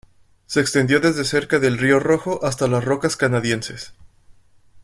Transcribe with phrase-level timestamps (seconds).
[0.47, 3.93] Se extendió desde cerca del Río Rojo hasta las Rocas Canadienses.